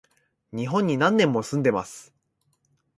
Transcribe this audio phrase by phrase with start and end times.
[0.51, 2.11] 日本に何年も住んでます